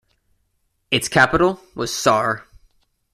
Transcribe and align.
Its 0.89 1.07
capital 1.07 1.59
was 1.75 1.91
Sarh. 1.95 2.41